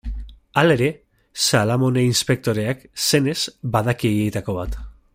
Halere, 0.61 0.87
Salamone 1.43 2.05
inspektoreak, 2.13 2.83
senez, 3.09 3.39
badaki 3.77 4.15
haietako 4.17 4.61
bat. 4.63 4.81